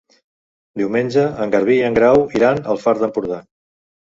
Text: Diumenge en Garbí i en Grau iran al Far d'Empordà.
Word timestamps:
Diumenge 0.81 1.25
en 1.45 1.53
Garbí 1.57 1.75
i 1.75 1.83
en 1.91 1.99
Grau 1.99 2.23
iran 2.41 2.63
al 2.73 2.81
Far 2.87 2.97
d'Empordà. 3.05 3.41